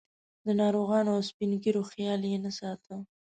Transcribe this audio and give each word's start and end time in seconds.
د 0.45 0.47
ناروغانو 0.61 1.09
او 1.15 1.21
سپین 1.29 1.51
ږیرو 1.63 1.83
خیال 1.91 2.21
یې 2.31 2.37
نه 2.45 2.51
ساته. 2.57 2.95